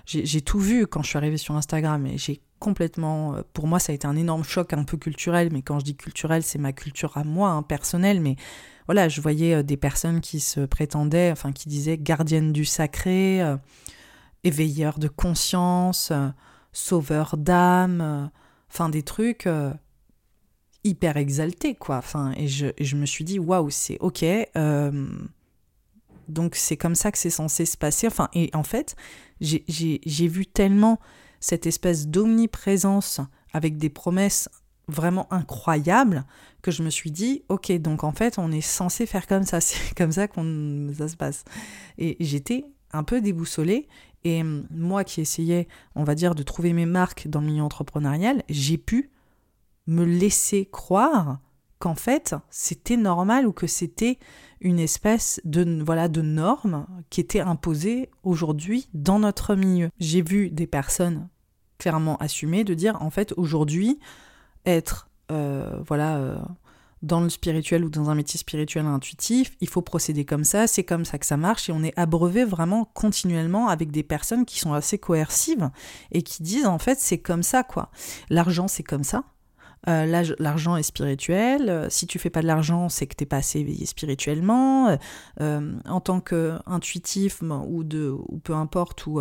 [0.07, 3.35] J'ai tout vu quand je suis arrivée sur Instagram et j'ai complètement.
[3.35, 5.85] Euh, pour moi, ça a été un énorme choc un peu culturel, mais quand je
[5.85, 8.21] dis culturel, c'est ma culture à moi, hein, personnelle.
[8.21, 8.37] Mais
[8.87, 13.41] voilà, je voyais euh, des personnes qui se prétendaient, enfin qui disaient gardienne du sacré,
[14.43, 16.13] éveilleur de conscience,
[16.73, 18.31] sauveur d'âme,
[18.69, 19.47] enfin des trucs
[20.85, 21.97] hyper exalté, quoi.
[21.99, 24.25] Enfin, et je, je me suis dit, waouh, c'est ok.
[24.25, 25.09] Euh,
[26.29, 28.07] donc c'est comme ça que c'est censé se passer.
[28.07, 28.97] Enfin, et en fait,
[29.41, 30.99] j'ai vu tellement
[31.41, 33.21] cette espèce d'omniprésence
[33.53, 34.49] avec des promesses
[34.89, 36.25] vraiment incroyables
[36.63, 39.61] que je me suis dit, ok, donc en fait, on est censé faire comme ça.
[39.61, 41.45] C'est comme ça qu'on ça se passe.
[41.99, 43.89] Et j'étais un peu déboussolée.
[44.23, 48.43] Et moi qui essayais, on va dire, de trouver mes marques dans le milieu entrepreneurial,
[48.51, 49.11] j'ai pu
[49.91, 51.41] me laisser croire
[51.79, 54.19] qu'en fait c'était normal ou que c'était
[54.61, 59.91] une espèce de voilà de norme qui était imposée aujourd'hui dans notre milieu.
[59.99, 61.29] J'ai vu des personnes
[61.79, 63.99] clairement assumer de dire en fait aujourd'hui
[64.67, 66.39] être euh, voilà euh,
[67.03, 70.85] dans le spirituel ou dans un métier spirituel intuitif, il faut procéder comme ça, c'est
[70.85, 74.59] comme ça que ça marche et on est abreuvé vraiment continuellement avec des personnes qui
[74.59, 75.71] sont assez coercives
[76.13, 77.91] et qui disent en fait c'est comme ça quoi.
[78.29, 79.25] L'argent c'est comme ça,
[79.89, 81.71] euh, l'argent est spirituel.
[81.71, 84.97] Euh, si tu fais pas de l'argent, c'est que t'es pas assez éveillé spirituellement.
[85.41, 87.85] Euh, en tant qu'intuitif ou
[88.43, 89.21] peu importe ou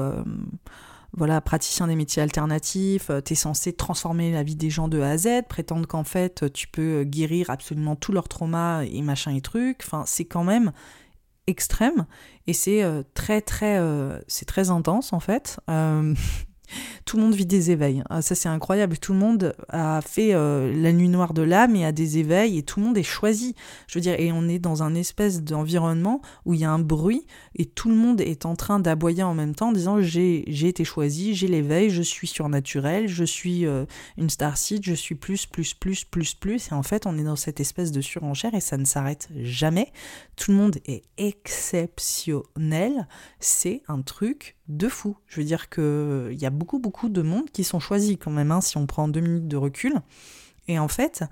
[1.13, 5.12] voilà praticien des métiers alternatifs, tu es censé transformer la vie des gens de A
[5.12, 9.41] à Z, prétendre qu'en fait tu peux guérir absolument tous leurs traumas et machin et
[9.41, 9.82] trucs.
[9.84, 10.72] Enfin, c'est quand même
[11.48, 12.06] extrême
[12.45, 15.60] et c'est très intense en fait.
[17.06, 18.04] Tout le monde vit des éveils.
[18.10, 18.98] Ah, ça, c'est incroyable.
[18.98, 22.58] Tout le monde a fait euh, la nuit noire de l'âme et a des éveils
[22.58, 23.56] et tout le monde est choisi.
[23.88, 26.80] Je veux dire, et on est dans un espèce d'environnement où il y a un
[26.80, 30.68] bruit et tout le monde est en train d'aboyer en même temps en disant j'ai
[30.68, 33.86] été choisi, j'ai l'éveil, je suis surnaturel, je suis euh,
[34.18, 36.70] une starseed, je suis plus, plus, plus, plus, plus.
[36.72, 39.92] Et en fait, on est dans cette espèce de surenchère et ça ne s'arrête jamais.
[40.36, 43.08] Tout le monde est exceptionnel.
[43.40, 45.18] C'est un truc de fou.
[45.28, 48.52] Je veux dire qu'il y a beaucoup, beaucoup de monde qui sont choisis quand même,
[48.52, 49.96] hein, si on prend deux minutes de recul.
[50.68, 51.24] Et en fait,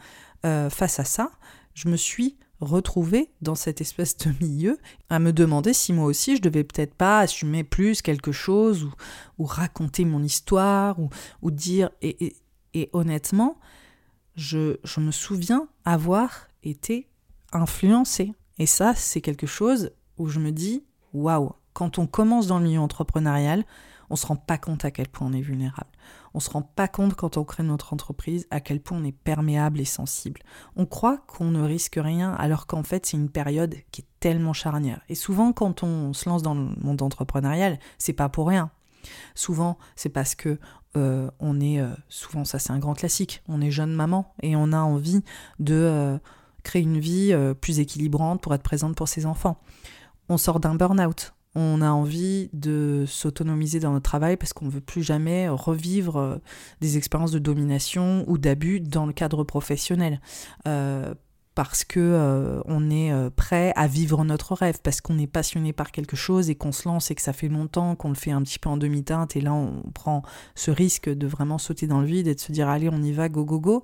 [0.43, 1.31] euh, face à ça,
[1.73, 6.37] je me suis retrouvée dans cette espèce de milieu à me demander si moi aussi
[6.37, 8.89] je devais peut-être pas assumer plus quelque chose
[9.37, 10.97] ou, raconter mon histoire
[11.41, 11.91] ou, dire.
[12.01, 12.35] Et,
[12.93, 13.59] honnêtement,
[14.35, 17.07] je, je me souviens avoir été
[17.51, 18.33] influencée.
[18.59, 22.65] Et ça, c'est quelque chose où je me dis waouh, quand on commence dans le
[22.65, 23.63] milieu entrepreneurial,
[24.09, 25.91] on ne se rend pas compte à quel point on est vulnérable.
[26.33, 29.03] On ne se rend pas compte quand on crée notre entreprise à quel point on
[29.03, 30.41] est perméable et sensible.
[30.75, 34.53] On croit qu'on ne risque rien alors qu'en fait c'est une période qui est tellement
[34.53, 35.01] charnière.
[35.07, 38.71] Et souvent quand on se lance dans le monde entrepreneurial, c'est pas pour rien.
[39.35, 40.57] Souvent c'est parce que
[40.95, 43.43] euh, on est euh, souvent ça c'est un grand classique.
[43.47, 45.21] On est jeune maman et on a envie
[45.59, 46.17] de euh,
[46.63, 49.61] créer une vie plus équilibrante pour être présente pour ses enfants.
[50.27, 54.69] On sort d'un burn-out, on a envie de s'autonomiser dans notre travail parce qu'on ne
[54.69, 56.37] veut plus jamais revivre euh,
[56.81, 60.21] des expériences de domination ou d'abus dans le cadre professionnel.
[60.67, 61.15] Euh,
[61.55, 65.91] parce que euh, on est prêt à vivre notre rêve, parce qu'on est passionné par
[65.91, 68.43] quelque chose et qu'on se lance et que ça fait longtemps qu'on le fait un
[68.43, 70.21] petit peu en demi-teinte et là on prend
[70.53, 73.11] ce risque de vraiment sauter dans le vide et de se dire allez on y
[73.11, 73.83] va go go go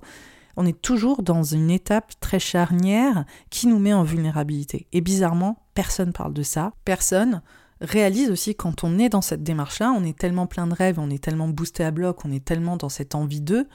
[0.56, 4.86] on est toujours dans une étape très charnière qui nous met en vulnérabilité.
[4.92, 6.72] Et bizarrement, personne parle de ça.
[6.84, 7.42] Personne
[7.80, 11.10] réalise aussi quand on est dans cette démarche-là, on est tellement plein de rêves, on
[11.10, 13.66] est tellement boosté à bloc, on est tellement dans cette envie d'eux,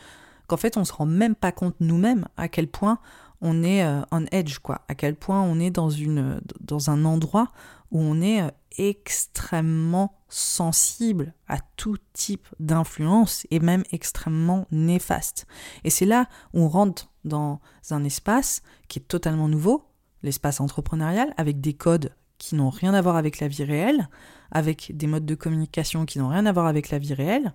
[0.48, 3.00] qu'en fait on se rend même pas compte nous-mêmes à quel point
[3.42, 7.06] on est euh, on edge, quoi, à quel point on est dans, une, dans un
[7.06, 7.52] endroit
[7.92, 15.48] où on est euh, extrêmement sensible à tout type d'influence et même extrêmement néfaste.
[15.84, 17.60] Et c'est là où on rentre dans
[17.90, 19.86] un espace qui est totalement nouveau,
[20.24, 24.10] l'espace entrepreneurial, avec des codes qui n'ont rien à voir avec la vie réelle,
[24.52, 27.54] avec des modes de communication qui n'ont rien à voir avec la vie réelle,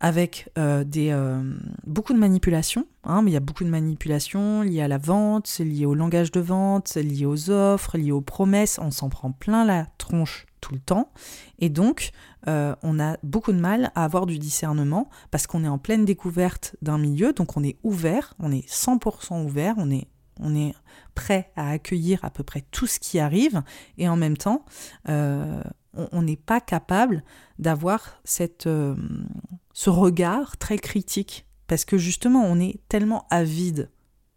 [0.00, 1.40] avec euh, des, euh,
[1.86, 2.86] beaucoup de manipulations.
[3.04, 6.32] Hein, mais il y a beaucoup de manipulations liées à la vente, liées au langage
[6.32, 8.80] de vente, liées aux offres, liées aux promesses.
[8.82, 11.12] On s'en prend plein la tronche tout le temps.
[11.60, 12.10] Et donc,
[12.48, 16.04] euh, on a beaucoup de mal à avoir du discernement parce qu'on est en pleine
[16.04, 20.08] découverte d'un milieu, donc on est ouvert, on est 100% ouvert, on est
[20.40, 20.74] on est
[21.14, 23.62] prêt à accueillir à peu près tout ce qui arrive
[23.98, 24.64] et en même temps,
[25.08, 25.62] euh,
[25.94, 27.22] on n'est pas capable
[27.58, 28.96] d'avoir cette, euh,
[29.72, 33.90] ce regard très critique Parce que justement, on est tellement avide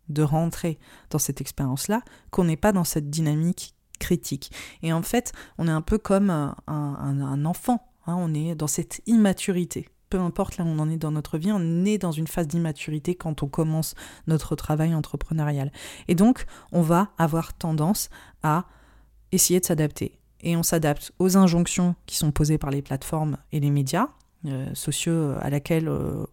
[0.09, 0.77] de rentrer
[1.09, 4.51] dans cette expérience-là qu'on n'est pas dans cette dynamique critique.
[4.83, 8.15] Et en fait, on est un peu comme un, enfant, hein.
[8.17, 9.89] on est dans cette immaturité.
[10.15, 12.47] Peu importe là où on en est dans notre vie, on est dans une phase
[12.47, 13.95] d'immaturité quand on commence
[14.27, 15.73] notre travail entrepreneurial.
[16.07, 18.09] Et donc, on va avoir tendance
[18.41, 18.63] à
[19.33, 20.17] essayer de s'adapter.
[20.39, 24.07] Et on s'adapte aux injonctions qui sont posées par les plateformes et les médias
[24.45, 26.25] euh, sociaux à laquelle euh,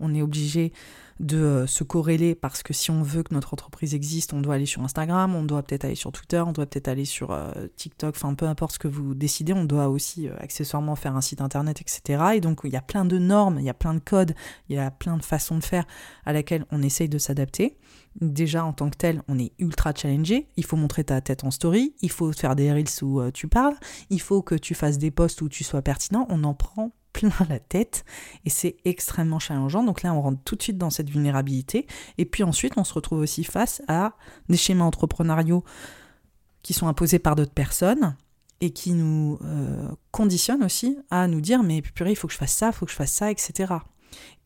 [0.00, 0.72] on est obligé
[1.20, 4.54] de euh, se corréler parce que si on veut que notre entreprise existe, on doit
[4.54, 7.52] aller sur Instagram, on doit peut-être aller sur Twitter, on doit peut-être aller sur euh,
[7.76, 11.20] TikTok, enfin peu importe ce que vous décidez, on doit aussi euh, accessoirement faire un
[11.20, 12.22] site internet, etc.
[12.34, 14.34] Et donc il y a plein de normes, il y a plein de codes,
[14.68, 15.86] il y a plein de façons de faire
[16.26, 17.78] à laquelle on essaye de s'adapter.
[18.20, 21.50] Déjà en tant que tel, on est ultra challengé, il faut montrer ta tête en
[21.50, 23.76] story, il faut faire des reels où tu parles,
[24.08, 27.30] il faut que tu fasses des posts où tu sois pertinent, on en prend plein
[27.48, 28.04] la tête
[28.44, 29.82] et c'est extrêmement challengeant.
[29.82, 31.86] Donc là, on rentre tout de suite dans cette vulnérabilité.
[32.18, 34.12] Et puis ensuite, on se retrouve aussi face à
[34.48, 35.64] des schémas entrepreneuriaux
[36.62, 38.16] qui sont imposés par d'autres personnes
[38.60, 42.38] et qui nous euh, conditionnent aussi à nous dire mais purée, il faut que je
[42.38, 43.74] fasse ça, il faut que je fasse ça, etc.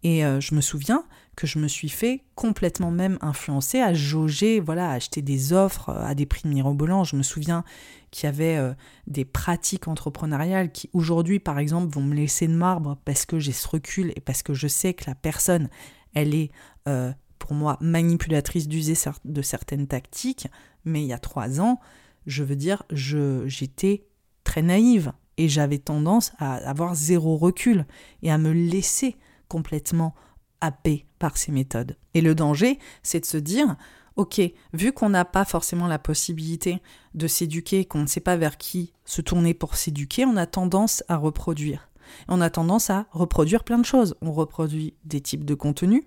[0.02, 1.04] Et euh, je me souviens
[1.40, 5.88] que je me suis fait complètement même influencer à jauger, voilà, à acheter des offres
[5.88, 7.02] à des prix mirobolants.
[7.02, 7.64] Je me souviens
[8.10, 8.74] qu'il y avait euh,
[9.06, 13.52] des pratiques entrepreneuriales qui aujourd'hui, par exemple, vont me laisser de marbre parce que j'ai
[13.52, 15.70] ce recul et parce que je sais que la personne,
[16.12, 16.50] elle est
[16.88, 20.46] euh, pour moi manipulatrice d'user de certaines tactiques.
[20.84, 21.80] Mais il y a trois ans,
[22.26, 24.04] je veux dire, j'étais
[24.44, 27.86] très naïve et j'avais tendance à avoir zéro recul
[28.20, 29.16] et à me laisser
[29.48, 30.14] complètement
[30.60, 31.96] happé par ces méthodes.
[32.14, 33.76] Et le danger, c'est de se dire,
[34.16, 34.40] ok,
[34.72, 36.80] vu qu'on n'a pas forcément la possibilité
[37.14, 41.02] de s'éduquer, qu'on ne sait pas vers qui se tourner pour s'éduquer, on a tendance
[41.08, 41.88] à reproduire.
[42.28, 44.16] On a tendance à reproduire plein de choses.
[44.20, 46.04] On reproduit des types de contenus,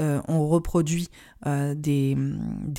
[0.00, 1.08] euh, on reproduit
[1.46, 2.16] euh, des,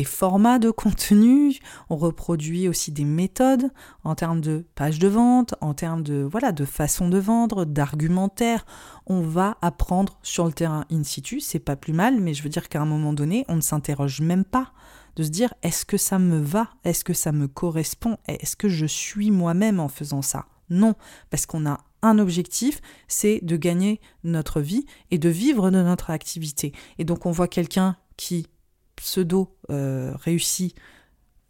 [0.04, 1.58] formats de contenu,
[1.90, 3.72] on reproduit aussi des méthodes
[4.04, 8.66] en termes de pages de vente, en termes de voilà de façon de vendre, d'argumentaire.
[9.08, 12.50] On va apprendre sur le terrain in situ, c'est pas plus mal, mais je veux
[12.50, 14.74] dire qu'à un moment donné, on ne s'interroge même pas
[15.16, 18.68] de se dire est-ce que ça me va, est-ce que ça me correspond, est-ce que
[18.68, 20.48] je suis moi-même en faisant ça?
[20.70, 20.96] Non,
[21.30, 21.80] parce qu'on a
[22.18, 26.74] objectif, c'est de gagner notre vie et de vivre de notre activité.
[26.98, 28.48] Et donc on voit quelqu'un qui
[28.96, 30.76] pseudo euh, réussit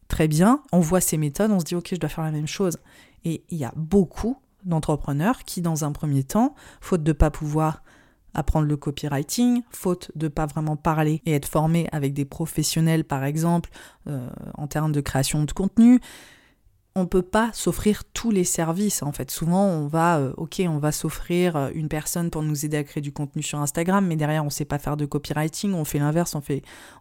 [0.08, 2.48] très bien, on voit ses méthodes, on se dit ok je dois faire la même
[2.48, 2.78] chose.
[3.24, 7.84] Et il y a beaucoup d'entrepreneurs qui dans un premier temps, faute de pas pouvoir
[8.34, 13.24] apprendre le copywriting, faute de pas vraiment parler et être formé avec des professionnels par
[13.24, 13.70] exemple
[14.08, 16.02] euh, en termes de création de contenu,
[16.98, 19.30] on peut pas s'offrir tous les services en fait.
[19.30, 22.84] Souvent on va, euh, ok, on va s'offrir euh, une personne pour nous aider à
[22.86, 25.74] créer du contenu sur Instagram, mais derrière on sait pas faire de copywriting.
[25.74, 26.38] On fait l'inverse,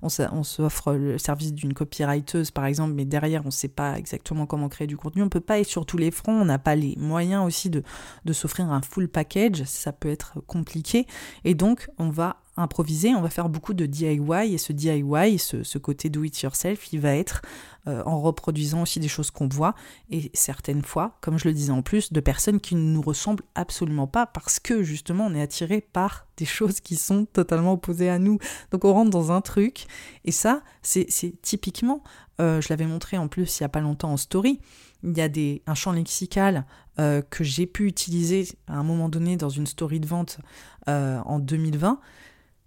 [0.02, 4.68] on s'offre le service d'une copywriteuse par exemple, mais derrière on sait pas exactement comment
[4.68, 5.22] créer du contenu.
[5.22, 6.40] On peut pas être sur tous les fronts.
[6.40, 7.84] On n'a pas les moyens aussi de,
[8.24, 9.62] de s'offrir un full package.
[9.62, 11.06] Ça peut être compliqué
[11.44, 15.78] et donc on va improviser, on va faire beaucoup de DIY et ce DIY, ce,
[15.78, 17.42] côté do it yourself, il va être
[17.88, 19.74] euh, en reproduisant aussi des choses qu'on voit
[20.10, 23.44] et certaines fois, comme je le disais en plus, de personnes qui ne nous ressemblent
[23.54, 28.08] absolument pas parce que justement on est attiré par des choses qui sont totalement opposées
[28.08, 28.38] à nous.
[28.70, 29.86] Donc on rentre dans un truc
[30.24, 31.06] et ça, c'est
[31.42, 32.02] typiquement,
[32.40, 34.60] euh, je l'avais montré en plus il n'y a pas longtemps en story,
[35.02, 36.64] il y a des, un champ lexical
[37.00, 40.38] euh, que j'ai pu utiliser à un moment donné dans une story de vente
[40.86, 41.98] en 2020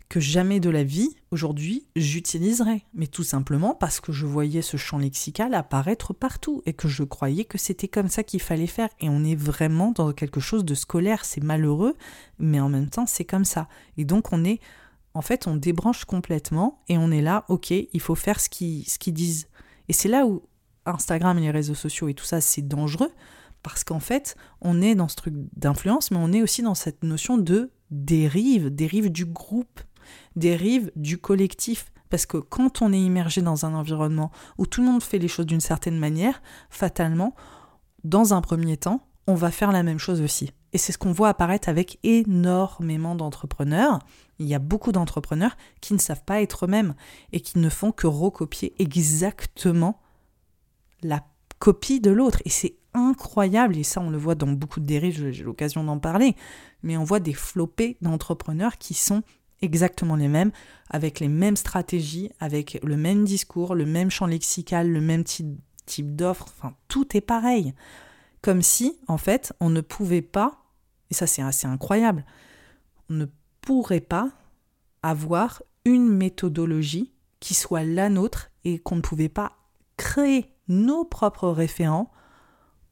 [0.09, 2.83] que jamais de la vie, aujourd'hui, j'utiliserais.
[2.93, 7.03] Mais tout simplement parce que je voyais ce champ lexical apparaître partout et que je
[7.03, 8.89] croyais que c'était comme ça qu'il fallait faire.
[8.99, 11.25] Et on est vraiment dans quelque chose de scolaire.
[11.25, 11.95] C'est malheureux,
[12.39, 13.67] mais en même temps, c'est comme ça.
[13.97, 14.61] Et donc, on est.
[15.13, 18.87] En fait, on débranche complètement et on est là, ok, il faut faire ce qu'ils
[18.87, 19.47] ce disent.
[19.89, 20.43] Et c'est là où
[20.85, 23.11] Instagram et les réseaux sociaux et tout ça, c'est dangereux
[23.63, 27.03] parce qu'en fait, on est dans ce truc d'influence, mais on est aussi dans cette
[27.03, 29.81] notion de dérive, dérive du groupe,
[30.35, 31.91] dérive du collectif.
[32.09, 35.27] Parce que quand on est immergé dans un environnement où tout le monde fait les
[35.27, 37.35] choses d'une certaine manière, fatalement,
[38.03, 40.51] dans un premier temps, on va faire la même chose aussi.
[40.73, 43.99] Et c'est ce qu'on voit apparaître avec énormément d'entrepreneurs.
[44.39, 46.95] Il y a beaucoup d'entrepreneurs qui ne savent pas être eux-mêmes
[47.33, 49.99] et qui ne font que recopier exactement
[51.01, 51.25] la
[51.59, 52.41] copie de l'autre.
[52.45, 55.99] Et c'est incroyable, et ça on le voit dans beaucoup de dérives, j'ai l'occasion d'en
[55.99, 56.35] parler,
[56.83, 59.21] mais on voit des flopées d'entrepreneurs qui sont
[59.61, 60.51] exactement les mêmes,
[60.89, 65.59] avec les mêmes stratégies, avec le même discours, le même champ lexical, le même type,
[65.85, 67.73] type d'offre, enfin tout est pareil.
[68.41, 70.63] Comme si, en fait, on ne pouvait pas,
[71.09, 72.25] et ça c'est assez incroyable,
[73.09, 73.25] on ne
[73.61, 74.31] pourrait pas
[75.03, 79.57] avoir une méthodologie qui soit la nôtre et qu'on ne pouvait pas
[79.95, 82.11] créer nos propres référents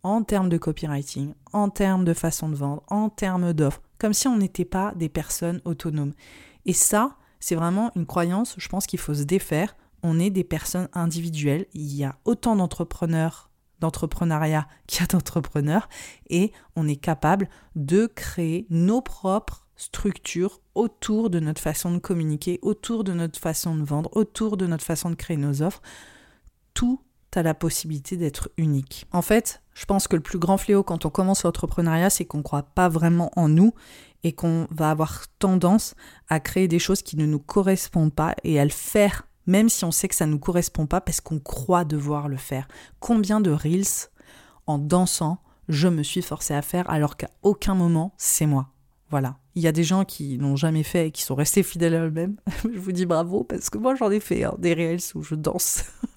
[0.04, 4.28] en termes de copywriting, en termes de façon de vendre, en termes d'offres, comme si
[4.28, 6.14] on n'était pas des personnes autonomes.
[6.66, 9.76] Et ça, c'est vraiment une croyance, je pense qu'il faut se défaire.
[10.04, 11.66] On est des personnes individuelles.
[11.74, 13.50] Il y a autant d'entrepreneurs,
[13.80, 15.90] d'entrepreneuriat qu'il y a d'entrepreneurs,
[16.30, 22.60] et on est capable de créer nos propres structures autour de notre façon de communiquer,
[22.62, 25.82] autour de notre façon de vendre, autour de notre façon de créer nos offres.
[26.74, 27.02] Tout
[27.36, 29.06] a la possibilité d'être unique.
[29.12, 32.40] En fait, je pense que le plus grand fléau quand on commence l'entrepreneuriat, c'est qu'on
[32.40, 33.74] ne croit pas vraiment en nous
[34.24, 35.94] et qu'on va avoir tendance
[36.30, 39.86] à créer des choses qui ne nous correspondent pas et à le faire, même si
[39.86, 42.68] on sait que ça ne nous correspond pas parce qu'on croit devoir le faire.
[43.00, 44.10] Combien de reels
[44.66, 48.70] en dansant je me suis forcé à faire alors qu'à aucun moment c'est moi.
[49.10, 49.38] Voilà.
[49.56, 52.06] Il y a des gens qui n'ont jamais fait et qui sont restés fidèles à
[52.06, 52.38] eux-mêmes.
[52.64, 55.36] je vous dis bravo parce que moi j'en ai fait hein, des reels où je
[55.36, 55.84] danse.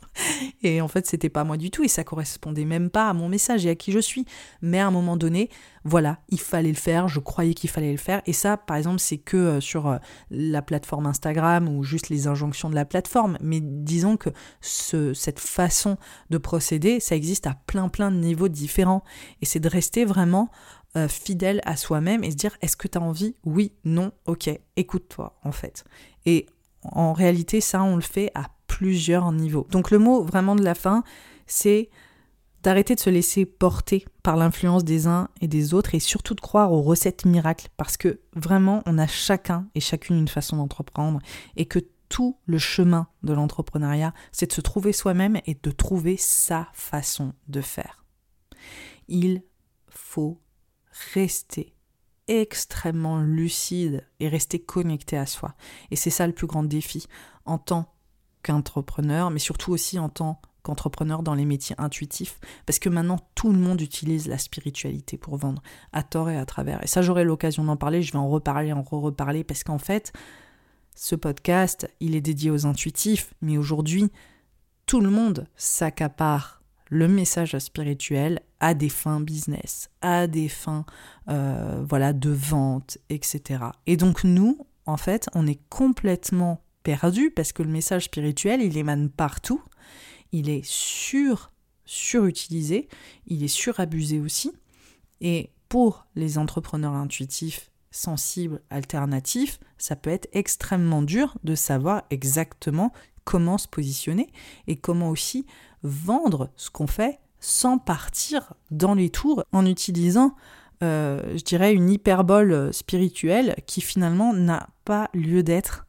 [0.63, 3.29] Et en fait, c'était pas moi du tout et ça correspondait même pas à mon
[3.29, 4.25] message et à qui je suis.
[4.63, 5.51] Mais à un moment donné,
[5.85, 8.23] voilà, il fallait le faire, je croyais qu'il fallait le faire.
[8.27, 9.99] Et ça, par exemple, c'est que euh, sur euh,
[10.31, 13.39] la plateforme Instagram ou juste les injonctions de la plateforme.
[13.41, 15.97] Mais disons que ce, cette façon
[16.31, 19.05] de procéder, ça existe à plein plein de niveaux différents.
[19.41, 20.51] Et c'est de rester vraiment
[20.97, 23.35] euh, fidèle à soi-même et se dire est-ce que tu as envie?
[23.45, 25.85] Oui, non, ok, écoute-toi en fait.
[26.27, 26.47] Et
[26.83, 29.67] en réalité, ça, on le fait à plusieurs niveaux.
[29.71, 31.03] Donc le mot vraiment de la fin,
[31.49, 31.91] c'est
[32.63, 36.41] d'arrêter de se laisser porter par l'influence des uns et des autres et surtout de
[36.41, 41.21] croire aux recettes miracles parce que vraiment on a chacun et chacune une façon d'entreprendre
[41.57, 46.17] et que tout le chemin de l'entrepreneuriat, c'est de se trouver soi-même et de trouver
[46.17, 48.05] sa façon de faire.
[49.09, 49.43] Il
[49.89, 50.41] faut
[51.15, 51.75] rester
[52.29, 55.55] extrêmement lucide et rester connecté à soi.
[55.91, 57.07] Et c'est ça le plus grand défi
[57.45, 57.95] en tant
[58.43, 63.53] qu'entrepreneur, mais surtout aussi en tant qu'entrepreneur dans les métiers intuitifs, parce que maintenant tout
[63.53, 65.63] le monde utilise la spiritualité pour vendre,
[65.93, 66.83] à tort et à travers.
[66.83, 70.13] Et ça, j'aurai l'occasion d'en parler, je vais en reparler, en re-reparler, parce qu'en fait,
[70.95, 74.11] ce podcast, il est dédié aux intuitifs, mais aujourd'hui,
[74.87, 76.59] tout le monde s'accapare
[76.91, 80.85] le message spirituel à des fins business, à des fins
[81.29, 83.65] euh, voilà de vente, etc.
[83.87, 88.77] Et donc nous, en fait, on est complètement perdu parce que le message spirituel, il
[88.77, 89.63] émane partout,
[90.33, 91.51] il est sur
[91.85, 92.89] surutilisé,
[93.27, 94.53] il est surabusé aussi.
[95.21, 102.93] Et pour les entrepreneurs intuitifs, sensibles, alternatifs, ça peut être extrêmement dur de savoir exactement
[103.25, 104.31] comment se positionner
[104.67, 105.47] et comment aussi
[105.83, 110.35] vendre ce qu'on fait sans partir dans les tours en utilisant,
[110.83, 115.87] euh, je dirais, une hyperbole spirituelle qui finalement n'a pas lieu d'être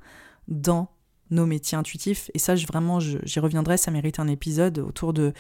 [0.50, 0.90] dans
[1.32, 2.32] nos métiers intuitifs.
[2.34, 5.34] Et ça, je, vraiment, j'y reviendrai, ça mérite un épisode autour de,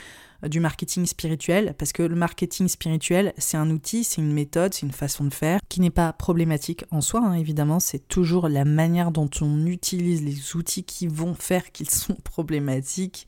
[0.47, 4.86] du marketing spirituel, parce que le marketing spirituel, c'est un outil, c'est une méthode, c'est
[4.86, 8.66] une façon de faire qui n'est pas problématique en soi, hein, évidemment, c'est toujours la
[8.66, 13.28] manière dont on utilise les outils qui vont faire qu'ils sont problématiques.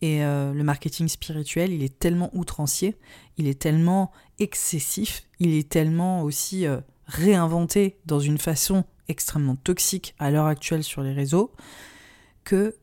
[0.00, 2.96] Et euh, le marketing spirituel, il est tellement outrancier,
[3.38, 4.10] il est tellement
[4.40, 8.82] excessif, il est tellement aussi euh, réinventé dans une façon
[9.12, 11.52] extrêmement toxique à l'heure actuelle sur les réseaux,
[12.44, 12.76] que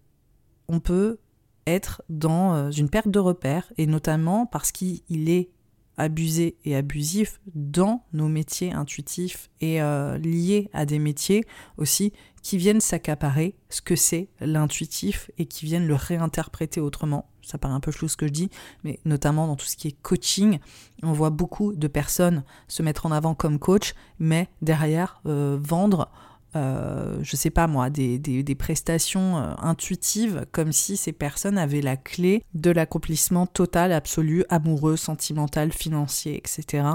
[0.69, 1.19] on peut
[1.67, 5.49] être dans euh, une perte de repère, et notamment parce qu'il est
[5.97, 11.43] abusé et abusif dans nos métiers intuitifs et euh, liés à des métiers
[11.77, 17.29] aussi qui viennent s'accaparer ce que c'est l'intuitif et qui viennent le réinterpréter autrement.
[17.41, 18.49] Ça paraît un peu flou ce que je dis,
[18.83, 20.59] mais notamment dans tout ce qui est coaching,
[21.01, 26.11] on voit beaucoup de personnes se mettre en avant comme coach, mais derrière euh, vendre
[26.55, 31.81] euh, je sais pas moi, des, des, prestations euh, intuitives, comme si ces personnes avaient
[31.81, 36.87] la clé de l'accomplissement total, absolu, amoureux, sentimental, financier, etc.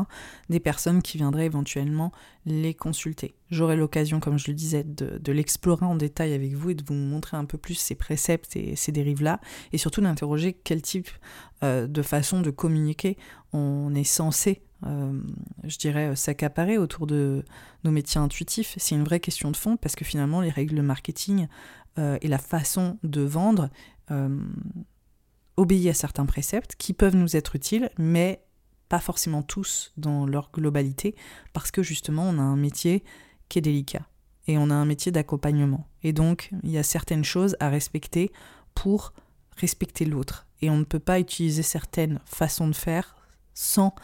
[0.49, 2.11] Des personnes qui viendraient éventuellement
[2.47, 3.35] les consulter.
[3.51, 6.95] J'aurai l'occasion, comme je le disais, de, l'explorer en détail avec vous et de vous
[6.95, 9.41] montrer un peu plus ces préceptes et ces dérives-là,
[9.73, 11.09] et surtout d'interroger quel type
[11.63, 13.17] euh, de façon de communiquer
[13.53, 15.19] on est censé euh,
[15.63, 17.43] je dirais, s'accaparer autour de
[17.85, 18.75] nos métiers intuitifs.
[18.77, 21.47] C'est une vraie question de fond parce que finalement, les règles de marketing
[21.99, 23.71] euh, et la façon de vendre
[25.57, 28.44] obéissent à certains préceptes qui peuvent nous être utiles, mais
[29.01, 31.15] forcément tous dans leur globalité
[31.53, 33.05] parce que justement, on a un métier
[33.49, 34.07] qui est délicat
[34.47, 35.89] et on a un métier d'accompagnement.
[36.03, 38.31] Et donc, il y a certaines choses à respecter
[38.75, 39.13] pour
[39.57, 40.47] respecter l'autre.
[40.61, 43.17] Et on ne peut pas utiliser certaines façons de faire
[43.55, 43.95] sans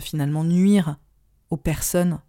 [0.00, 0.98] finalement nuire
[1.50, 2.20] aux personnes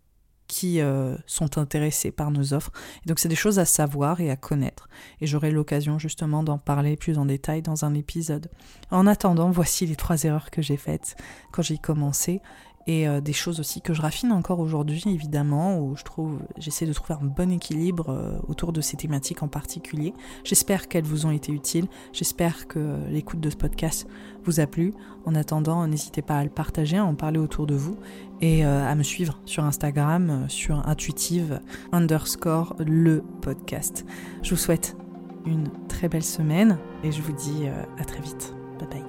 [0.48, 2.72] qui euh, sont intéressés par nos offres.
[3.06, 4.88] donc c'est des choses à savoir et à connaître.
[5.22, 8.50] Et j'aurai l'occasion justement d'en parler plus en détail dans un épisode.
[8.92, 11.16] En attendant, voici les trois erreurs que j'ai faites
[11.52, 12.42] quand j'ai commencé
[12.88, 16.86] et euh, des choses aussi que je raffine encore aujourd'hui évidemment où je trouve j'essaie
[16.86, 20.14] de trouver un bon équilibre euh, autour de ces thématiques en particulier.
[20.44, 24.08] J'espère qu'elles vous ont été utiles, j'espère que l'écoute de ce podcast
[24.46, 24.94] vous a plu.
[25.26, 27.98] En attendant, n'hésitez pas à le partager, à en parler autour de vous
[28.42, 31.60] et euh, à me suivre sur Instagram sur intuitive
[31.92, 34.06] underscore le podcast.
[34.44, 34.96] Je vous souhaite
[35.46, 37.68] une très belle semaine et je vous dis
[38.00, 38.56] à très vite.
[38.80, 39.05] Bye bye.